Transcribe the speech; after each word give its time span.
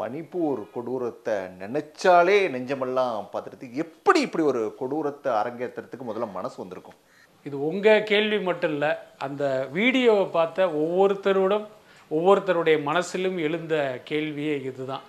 மணிப்பூர் 0.00 0.60
கொடூரத்தை 0.74 1.36
நினைச்சாலே 1.62 2.36
நெஞ்சமெல்லாம் 2.54 3.28
பார்த்துட்டு 3.32 3.68
எப்படி 3.84 4.20
இப்படி 4.26 4.44
ஒரு 4.52 4.62
கொடூரத்தை 4.80 5.30
அரங்கேற்றுறதுக்கு 5.40 6.08
முதல்ல 6.08 6.28
மனசு 6.38 6.56
வந்திருக்கும்? 6.62 6.98
இது 7.46 7.56
உங்கள் 7.68 8.06
கேள்வி 8.10 8.38
மட்டும் 8.48 8.72
இல்லை 8.74 8.92
அந்த 9.26 9.44
வீடியோவை 9.76 10.24
பார்த்த 10.38 10.68
ஒவ்வொருத்தரோடும் 10.82 11.66
ஒவ்வொருத்தருடைய 12.10 12.76
மனசிலும் 12.88 13.38
எழுந்த 13.46 13.74
கேள்வியே 14.10 14.56
இதுதான். 14.68 15.04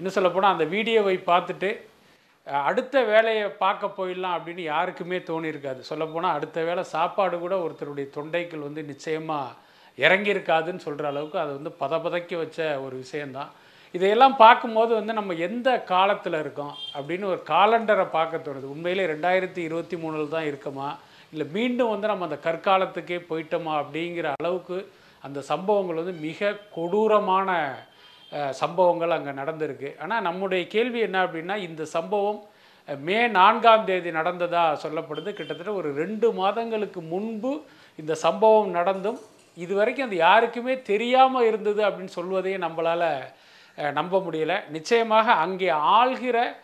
இன்னும் 0.00 0.16
சொல்லப்போனால் 0.16 0.54
அந்த 0.54 0.66
வீடியோவை 0.74 1.16
பார்த்துட்டு 1.30 1.70
அடுத்த 2.70 2.96
வேலையை 3.10 3.42
பார்க்க 3.64 3.96
போயிடலாம் 3.98 4.36
அப்படின்னு 4.36 4.62
யாருக்குமே 4.72 5.18
தோணியிருக்காது 5.28 5.80
சொல்லப்போனால் 5.90 6.36
அடுத்த 6.36 6.62
வேளை 6.68 6.82
சாப்பாடு 6.94 7.36
கூட 7.44 7.54
ஒருத்தருடைய 7.64 8.06
தொண்டைக்குள் 8.16 8.66
வந்து 8.68 8.82
நிச்சயமாக 8.92 9.56
இறங்கியிருக்காதுன்னு 9.98 10.84
சொல்கிற 10.86 11.06
அளவுக்கு 11.12 11.38
அதை 11.42 11.52
வந்து 11.58 11.72
பதபதைக்க 11.82 12.38
வச்ச 12.42 12.58
ஒரு 12.84 12.94
விஷயந்தான் 12.96 13.50
இதையெல்லாம் 13.94 14.34
பார்க்கும்போது 14.42 14.92
வந்து 14.98 15.12
நம்ம 15.18 15.34
எந்த 15.46 15.70
காலத்தில் 15.92 16.36
இருக்கோம் 16.42 16.74
அப்படின்னு 16.96 17.26
ஒரு 17.32 17.40
காலண்டரை 17.50 18.06
பார்க்க 18.14 18.46
தோணுது. 18.46 18.66
உண்மையிலே 18.74 19.04
ரெண்டாயிரத்தி 19.12 19.60
இருபத்தி 19.68 19.96
மூணில் 20.02 20.34
தான் 20.34 20.48
இருக்கோமா? 20.50 20.88
இல்லை 21.32 21.46
மீண்டும் 21.56 21.90
வந்து 21.92 22.10
நம்ம 22.12 22.26
அந்த 22.28 22.38
கற்காலத்துக்கே 22.46 23.18
போயிட்டோமா 23.30 23.72
அப்படிங்கிற 23.82 24.28
அளவுக்கு 24.40 24.78
அந்த 25.26 25.40
சம்பவங்கள் 25.50 26.00
வந்து 26.02 26.14
மிக 26.28 26.52
கொடூரமான 26.76 27.50
சம்பவங்கள் 28.62 29.14
அங்கே 29.16 29.32
நடந்திருக்கு. 29.40 29.90
ஆனால் 30.02 30.24
நம்முடைய 30.28 30.62
கேள்வி 30.74 31.00
என்ன 31.08 31.18
அப்படின்னா 31.26 31.56
இந்த 31.68 31.82
சம்பவம் 31.96 32.40
மே 33.06 33.18
நான்காம் 33.38 33.86
தேதி 33.90 34.10
நடந்ததாக 34.20 34.80
சொல்லப்படுது. 34.84 35.30
கிட்டத்தட்ட 35.38 35.72
ஒரு 35.80 35.90
ரெண்டு 36.02 36.28
மாதங்களுக்கு 36.40 37.00
முன்பு 37.12 37.52
இந்த 37.98 38.12
சம்பவம் 38.24 38.72
நடந்தும் 38.78 39.20
இது 39.56 39.72
வரைக்கும் 39.78 40.08
அது 40.08 40.16
யாருக்குமே 40.26 40.74
தெரியாமல் 40.90 41.46
இருந்தது 41.50 41.80
அப்படின்னு 41.88 42.16
சொல்வதையே 42.18 42.58
நம்மளால் 42.66 43.08
நம்ப 43.76 44.18
முடியல. 44.18 44.68
நிச்சயமாக 44.68 45.32
அங்கே 45.32 45.68
ஆள்கிற 45.70 46.56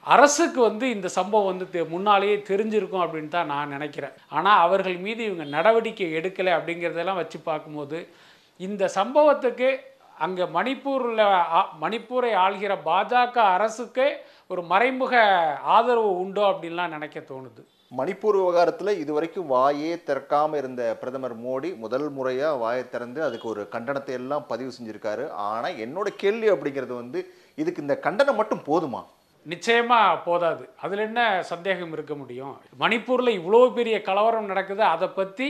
அரசுக்கு 0.00 0.60
வந்து 0.60 0.90
இந்த 0.90 1.08
சம்பவம் 1.08 1.56
வந்து 1.56 1.66
தெ- 1.72 1.88
முன்னாலேயே 1.88 2.36
தெரிஞ்சிருக்கும் 2.36 3.04
அப்படின்னு 3.04 3.28
தான் 3.28 3.46
நான் 3.46 3.68
நினைக்கிறேன். 3.68 4.12
ஆனால் 4.28 4.60
அவர்கள் 4.60 4.96
மீது 4.96 5.24
இவங்க 5.24 5.44
நடவடிக்கை 5.44 6.14
எடுக்கலை 6.14 6.52
அப்படிங்கிறதெல்லாம் 6.52 7.14
வச்சு 7.14 7.38
பார்க்கும்போது 7.40 8.08
இந்த 8.56 8.90
சம்பவத்துக்கு 8.94 9.80
அங்கே 10.18 10.42
மணிப்பூரில் 10.42 11.36
மணிப்பூரை 11.80 12.34
ஆள்கிற 12.34 12.78
பாஜக 12.84 13.38
அரசுக்கு 13.38 14.24
ஒரு 14.48 14.62
மறைமுக 14.62 15.14
ஆதரவு 15.62 16.20
உண்டோ 16.20 16.42
அப்படின்லாம் 16.42 16.88
நினைக்க 16.88 17.20
தோணுது. 17.20 17.64
மணிப்பூர் 17.92 18.36
விவகாரத்தில் 18.38 18.98
இதுவரைக்கும் 19.02 19.50
வாயே 19.52 19.92
திறக்காமல் 20.08 20.58
இருந்த 20.60 20.82
பிரதமர் 21.02 21.34
மோடி 21.44 21.68
முதல் 21.84 22.08
முறையாக 22.16 22.58
வாயை 22.62 22.82
திறந்து 22.94 23.20
அதுக்கு 23.26 23.46
ஒரு 23.52 23.62
கண்டனத்தை 23.74 24.14
எல்லாம் 24.20 24.44
பதிவு 24.50 24.70
செஞ்சுருக்காரு. 24.74 25.24
ஆனால் 25.50 25.78
என்னோட 25.84 26.08
கேள்வி 26.22 26.48
அப்படிங்கிறது 26.54 26.94
வந்து 27.02 27.20
இதுக்கு 27.62 27.84
இந்த 27.84 27.96
கண்டனம் 28.06 28.38
மட்டும் 28.40 28.62
போதுமா? 28.68 29.00
நிச்சயமாக 29.46 30.20
போதாது. 30.26 30.64
அதில் 30.84 31.06
என்ன 31.06 31.22
சந்தேகம் 31.52 31.94
இருக்க 31.96 32.14
முடியும்? 32.20 32.54
மணிப்பூரில் 32.82 33.36
இவ்வளோ 33.38 33.62
பெரிய 33.78 33.96
கலவரம் 34.10 34.50
நடக்குது 34.52 34.84
அதை 34.94 35.10
பற்றி 35.18 35.48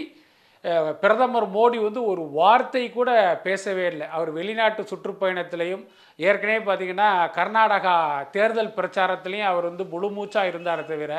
பிரதமர் 1.02 1.48
மோடி 1.56 1.78
வந்து 1.88 2.00
ஒரு 2.12 2.22
வார்த்தை 2.38 2.86
கூட 2.96 3.10
பேசவே 3.44 3.84
இல்லை. 3.92 4.06
அவர் 4.16 4.30
வெளிநாட்டு 4.38 4.82
சுற்றுப்பயணத்திலையும் 4.90 5.84
ஏற்கனவே 6.18 6.60
பார்த்தீங்கன்னா 6.68 7.10
கர்நாடகா 7.36 7.94
தேர்தல் 8.36 8.74
பிரச்சாரத்திலையும் 8.78 9.50
அவர் 9.52 9.70
வந்து 9.70 9.84
முழுமூச்சாக 9.92 10.50
இருந்தாரே 10.52 10.84
தவிர 10.92 11.14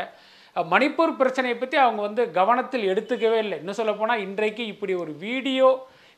மணிப்பூர் 0.55 1.19
பிரச்சனையை 1.21 1.57
பற்றி 1.57 1.77
அவங்க 1.77 2.01
வந்து 2.01 2.23
கவனத்தில் 2.31 2.89
எடுத்துக்கவே 2.91 3.39
இல்லை. 3.45 3.57
இன்னும் 3.59 3.79
சொல்லப்போனால் 3.79 4.23
இன்றைக்கு 4.27 4.65
இப்படி 4.73 4.93
ஒரு 5.03 5.13
வீடியோ 5.25 5.69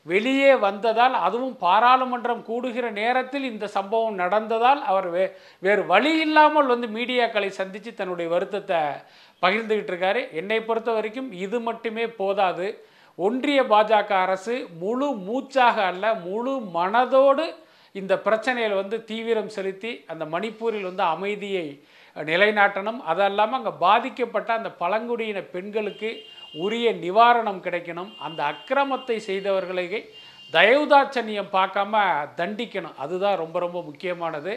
வெளியே 0.06 0.52
வந்ததால் 0.66 1.16
அதுவும் 1.26 1.56
பாராளுமன்றம் 1.64 2.40
கூடுகிற 2.48 2.86
நேரத்தில் 2.90 3.44
இந்த 3.50 3.66
சம்பவம் 3.74 4.16
நடந்ததால் 4.22 4.80
அவர் 4.90 5.08
வே 5.10 5.24
வேறு 5.64 5.82
வழி 5.92 6.12
இல்லாமல் 6.24 6.70
வந்து 6.72 6.86
மீடியாக்களை 6.96 7.50
சந்தித்து 7.58 7.90
தன்னுடைய 7.94 8.28
வருத்தத்தை 8.32 8.80
பகிர்ந்துக்கிட்டு 9.42 9.92
இருக்காரு. 9.92 10.22
என்னை 10.40 10.58
பொறுத்த 10.62 10.90
வரைக்கும் 10.92 11.30
இது 11.44 11.60
மட்டுமே 11.68 12.06
போதாது. 12.20 12.68
ஒன்றிய 13.18 13.60
பாஜக 13.72 14.10
அரசு 14.26 14.54
முழு 14.82 15.08
மூச்சாக 15.28 15.76
அல்ல 15.92 16.14
முழு 16.26 16.54
மனதோடு 16.76 17.46
இந்த 17.94 18.14
பிரச்சனையில் 18.26 18.80
வந்து 18.80 18.98
தீவிரம் 19.10 19.50
செலுத்தி 19.56 19.90
அந்த 20.12 20.24
மணிப்பூரில் 20.34 20.88
வந்து 20.90 21.04
அமைதியை 21.14 21.66
நிலைநாட்டணும். 22.16 23.00
அது 23.10 23.22
இல்லாமல் 23.30 23.58
அங்கே 23.60 23.72
பாதிக்கப்பட்ட 23.86 24.52
அந்த 24.58 24.70
பழங்குடியின 24.82 25.42
பெண்களுக்கு 25.54 26.10
உரிய 26.64 26.88
நிவாரணம் 27.04 27.60
கிடைக்கணும். 27.66 28.10
அந்த 28.26 28.40
அக்கிரமத்தை 28.52 29.16
செய்தவர்களை 29.30 29.86
தயவுதாட்சணியம் 30.52 31.52
பார்க்காம 31.58 32.00
தண்டிக்கணும். 32.40 32.96
அதுதான் 33.04 33.40
ரொம்ப 33.42 33.58
ரொம்ப 33.64 33.78
முக்கியமானது. 33.88 34.54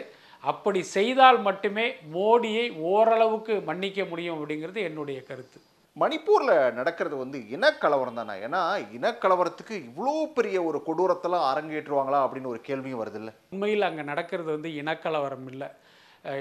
அப்படி 0.50 0.80
செய்தால் 0.96 1.38
மட்டுமே 1.46 1.86
மோடியை 2.16 2.66
ஓரளவுக்கு 2.90 3.54
மன்னிக்க 3.68 4.00
முடியும் 4.10 4.36
அப்படிங்கிறது 4.36 4.80
என்னுடைய 4.88 5.18
கருத்து. 5.30 5.58
மணிப்பூரில் 5.96 6.74
நடக்கிறது 6.78 7.16
வந்து 7.20 7.38
இனக்கலவரம் 7.54 8.18
தானே? 8.20 8.34
ஏன்னா 8.46 8.60
இனக்கலவரத்துக்கு 8.96 9.74
இவ்வளோ 9.86 10.14
பெரிய 10.38 10.56
ஒரு 10.68 10.78
கொடூரத்தெல்லாம் 10.88 11.46
அரங்கேற்றுவாங்களா 11.52 12.20
அப்படின்னு 12.24 12.52
ஒரு 12.52 12.60
கேள்வியும் 12.68 13.02
வருது 13.02 13.32
உண்மையில் 13.54 13.88
அங்கே 13.88 14.04
நடக்கிறது 14.12 14.50
வந்து 14.56 14.70
இனக்கலவரம் 14.82 15.48
இல்லை. 15.52 15.68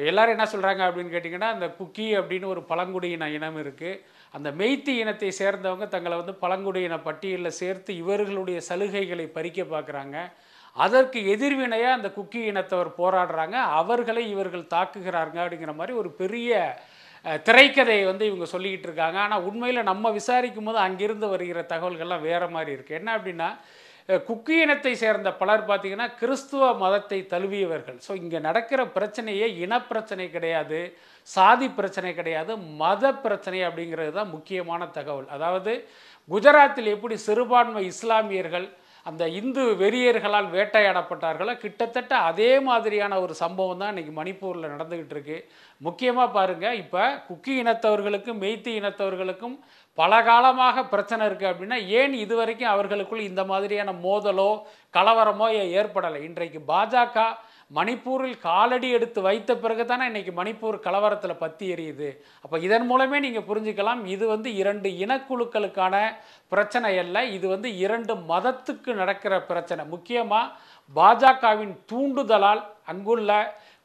எல்லாரும் 0.09 0.35
என்ன 0.35 0.45
சொல்கிறாங்க 0.51 0.81
அப்படின்னு 0.87 1.13
கேட்டிங்கன்னா 1.13 1.49
அந்த 1.55 1.67
குக்கி 1.79 2.07
அப்படின்னு 2.19 2.47
ஒரு 2.53 2.61
பழங்குடியின 2.71 3.29
இனம் 3.37 3.59
இருக்குது 3.63 4.01
அந்த 4.33 4.49
மெய்த்தி 4.61 4.93
இனத்தை 5.01 5.29
சேர்ந்தவங்க 5.41 5.87
தங்களை 5.87 6.15
வந்து 6.21 6.35
பழங்குடியின 6.43 6.95
பட்டியலில் 7.07 7.57
சேர்த்து 7.61 7.91
இவர்களுடைய 8.03 8.59
சலுகைகளை 8.69 9.25
பறிக்க 9.37 9.63
பார்க்குறாங்க 9.75 10.17
அதற்கு 10.75 11.19
எதிர்வினையாக 11.33 11.97
அந்த 11.97 12.09
குக்கி 12.15 12.39
இனத்தவர் 12.51 12.89
போராடுறாங்க. 13.01 13.57
அவர்களை 13.81 14.23
இவர்கள் 14.33 14.71
தாக்குகிறாங்க 14.73 15.37
அப்படிங்கிற 15.43 15.73
மாதிரி 15.75 15.93
ஒரு 16.01 16.09
பெரிய 16.21 16.49
திரைக்கதையை 17.47 18.03
வந்து 18.09 18.25
இவங்க 18.31 18.45
சொல்லிக்கிட்டு 18.53 18.87
இருக்காங்க. 18.89 19.17
ஆனால் 19.25 19.45
உண்மையில் 19.49 19.89
நம்ம 19.91 20.11
விசாரிக்கும் 20.19 20.67
போது 20.69 20.79
அங்கிருந்து 20.87 21.27
வருகிற 21.33 21.61
தகவல்கள்லாம் 21.73 22.25
வேறு 22.29 22.49
மாதிரி 22.55 22.71
இருக்குது 22.77 22.99
என்ன 22.99 23.09
அப்படின்னா 23.17 23.49
குக்கி 24.09 24.55
இனத்தை 24.63 24.91
சேர்ந்த 25.01 25.29
பலர் 25.39 25.63
பார்த்திங்கன்னா 25.69 26.07
கிறிஸ்துவ 26.19 26.63
மதத்தை 26.81 27.19
தழுவியவர்கள். 27.31 27.97
ஸோ 28.05 28.11
இங்கே 28.21 28.39
நடக்கிற 28.47 28.81
பிரச்சனையே 28.97 29.47
இனப்பிரச்சனை 29.63 30.27
கிடையாது 30.35 30.79
சாதி 31.27 31.67
பிரச்சனை 31.77 32.11
கிடையாது 32.19 32.55
மத 32.81 33.13
பிரச்சனை 33.23 33.61
அப்படிங்கிறது 33.67 34.11
தான் 34.19 34.33
முக்கியமான 34.35 34.81
தகவல். 34.97 35.29
அதாவது 35.35 35.73
குஜராத்தில் 36.29 36.93
எப்படி 36.95 37.15
சிறுபான்மை 37.27 37.83
இஸ்லாமியர்கள் 37.93 38.67
அந்த 39.05 39.23
இந்து 39.39 39.63
வெறியர்களால் 39.81 40.47
வேட்டையாடப்பட்டார்களோ 40.53 41.53
கிட்டத்தட்ட 41.63 42.13
அதே 42.29 42.51
மாதிரியான 42.67 43.19
ஒரு 43.23 43.33
சம்பவம் 43.41 43.81
தான் 43.81 43.91
இன்றைக்கி 43.93 44.13
மணிப்பூரில் 44.19 44.71
நடந்துக்கிட்டு 44.73 45.15
இருக்குது 45.15 45.45
முக்கியமாக 45.81 46.35
பாருங்கள் 46.37 46.79
இப்போ 46.83 47.03
குக்கி 47.27 47.53
இனத்தவர்களுக்கும் 47.63 48.41
மெய்த்தி 48.43 48.71
இனத்தவர்களுக்கும் 48.79 49.55
பல 49.97 50.21
காலமாக 50.27 50.83
பிரச்சனை 50.93 51.23
இருக்குது 51.27 51.51
அப்படின்னா 51.51 51.77
ஏன் 51.99 52.13
இதுவரைக்கும் 52.23 52.73
அவர்களுக்குள் 52.73 53.27
இந்த 53.29 53.41
மாதிரியான 53.51 53.91
மோதலோ 54.05 54.51
கலவரமோ 54.97 55.47
ஏற்படலை? 55.79 56.19
இன்றைக்கு 56.29 56.59
பாஜக 56.71 57.23
மணிப்பூரில் 57.77 58.41
காலடி 58.47 58.89
எடுத்து 58.97 59.19
வைத்த 59.27 59.51
பிறகு 59.61 59.83
தானே 59.91 60.03
இன்றைக்கி 60.09 60.31
மணிப்பூர் 60.39 60.77
கலவரத்தில் 60.87 61.41
பற்றி 61.43 61.65
எரியுது. 61.75 62.09
அப்போ 62.43 62.57
இதன் 62.65 62.85
மூலமே 62.89 63.17
நீங்கள் 63.25 63.47
புரிஞ்சுக்கலாம் 63.47 64.01
இது 64.15 64.25
வந்து 64.33 64.49
இரண்டு 64.61 64.89
இனக்குழுக்களுக்கான 65.03 65.95
பிரச்சனை 66.53 66.91
அல்ல 67.03 67.25
இது 67.37 67.45
வந்து 67.55 67.71
இரண்டு 67.85 68.15
மதத்துக்கு 68.31 68.93
நடக்கிற 69.01 69.33
பிரச்சனை. 69.51 69.85
முக்கியமாக 69.95 70.53
பாஜகவின் 70.95 71.75
தூண்டுதலால் 71.91 72.63
அங்குள்ள 72.93 73.41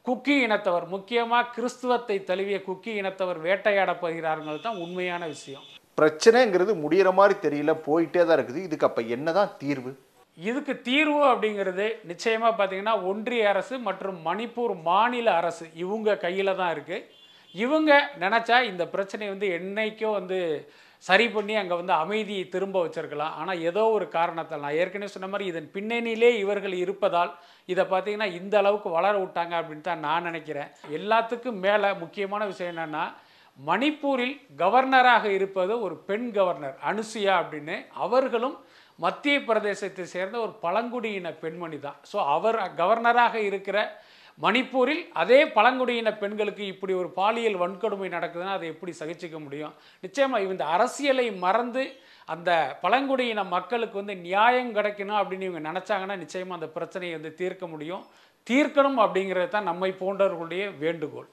குக்கி 0.07 0.35
இனத்தவர் 0.45 0.87
முக்கியமாக 0.95 1.51
கிறிஸ்துவத்தை 1.55 2.17
தழுவிய 2.29 2.59
குக்கி 2.69 2.93
இனத்தவர் 3.01 3.39
வேட்டையாடப்படுகிறார்கள் 3.47 4.65
தான் 4.67 4.81
உண்மையான 4.85 5.25
விஷயம். 5.35 5.67
பிரச்சனைங்கிறது 5.97 6.73
முடிகிற 6.83 7.09
மாதிரி 7.19 7.35
தெரியல 7.45 7.71
போயிட்டே 7.87 8.21
தான் 8.23 8.37
இருக்குது. 8.37 8.61
இதுக்கு 8.67 8.87
அப்போ 8.89 9.01
என்ன 9.15 9.31
தான் 9.39 9.51
தீர்வு? 9.63 9.91
இதுக்கு 10.37 10.73
தீர்வு 10.89 11.21
அப்படிங்கிறது 11.31 11.87
நிச்சயமாக 12.11 12.53
பார்த்தீங்கன்னா 12.59 12.93
ஒன்றிய 13.09 13.49
அரசு 13.53 13.75
மற்றும் 13.87 14.19
மணிப்பூர் 14.27 14.73
மாநில 14.89 15.27
அரசு 15.39 15.65
இவங்க 15.83 16.15
கையில் 16.23 16.59
தான் 16.61 16.71
இருக்குது 16.75 17.07
இவங்க 17.55 17.91
நினச்சா 18.23 18.57
இந்த 18.69 18.83
பிரச்சனையை 18.93 19.31
வந்து 19.31 19.47
என்னைக்கும் 19.57 20.17
வந்து 20.19 20.39
சரி 21.07 21.25
பண்ணி 21.33 21.53
அங்கே 21.59 21.75
வந்து 21.79 21.93
அமைதியை 22.03 22.43
திரும்ப 22.53 22.77
வச்சிருக்கலாம். 22.83 23.35
ஆனால் 23.39 23.61
ஏதோ 23.69 23.83
ஒரு 23.95 24.05
காரணத்தால் 24.15 24.63
நான் 24.63 24.77
ஏற்கனவே 24.81 25.13
சொன்ன 25.13 25.29
மாதிரி 25.31 25.45
இதன் 25.51 25.69
பின்னணியிலே 25.75 26.29
இவர்கள் 26.43 26.75
இருப்பதால் 26.83 27.31
இதை 27.73 27.83
பார்த்திங்கன்னா 27.93 28.29
இந்த 28.39 28.55
அளவுக்கு 28.61 28.89
வளர 28.97 29.13
விட்டாங்க 29.23 29.53
அப்படின்னு 29.61 29.87
தான் 29.89 30.05
நான் 30.07 30.27
நினைக்கிறேன். 30.29 30.69
எல்லாத்துக்கும் 30.99 31.61
மேலே 31.65 31.89
முக்கியமான 32.03 32.45
விஷயம் 32.51 32.71
என்னென்னா 32.73 33.03
மணிப்பூரில் 33.57 34.35
கவர்னராக 34.61 35.25
இருப்பது 35.37 35.73
ஒரு 35.85 35.95
பெண் 36.09 36.29
கவர்னர் 36.37 36.77
அனுசியா 36.91 37.33
அப்படின்னு. 37.41 37.75
அவர்களும் 38.05 38.55
மத்திய 39.03 39.35
பிரதேசத்தை 39.49 40.05
சேர்ந்த 40.15 40.37
ஒரு 40.45 40.53
பழங்குடியின 40.63 41.27
பெண்மணி 41.43 41.77
தான். 41.85 41.99
ஸோ 42.11 42.17
அவர் 42.35 42.57
கவர்னராக 42.81 43.35
இருக்கிற 43.49 43.77
மணிப்பூரில் 44.45 45.01
அதே 45.21 45.39
பழங்குடியின 45.55 46.09
பெண்களுக்கு 46.21 46.63
இப்படி 46.73 46.93
ஒரு 47.01 47.09
பாலியல் 47.17 47.57
வன்கொடுமை 47.63 48.07
நடக்குதுன்னா 48.15 48.53
அதை 48.57 48.67
எப்படி 48.73 48.93
சகிச்சிக்க 48.99 49.37
முடியும்? 49.45 49.73
நிச்சயமாக 50.05 50.47
இந்த 50.55 50.65
அரசியலை 50.75 51.27
மறந்து 51.45 51.83
அந்த 52.33 52.49
பழங்குடியின 52.83 53.43
மக்களுக்கு 53.55 53.95
வந்து 54.01 54.15
நியாயம் 54.27 54.73
கிடைக்கணும் 54.77 55.19
அப்படின்னு 55.21 55.49
இவங்க 55.49 55.63
நினச்சாங்கன்னா 55.69 56.17
நிச்சயமாக 56.23 56.59
அந்த 56.59 56.69
பிரச்சனையை 56.77 57.13
வந்து 57.17 57.33
தீர்க்க 57.41 57.67
முடியும். 57.73 58.05
தீர்க்கணும் 58.47 58.99
அப்படிங்கிறது 59.05 59.49
தான் 59.55 59.69
நம்மை 59.71 59.89
போன்றவர்களுடைய 60.01 60.63
வேண்டுகோள். 60.83 61.29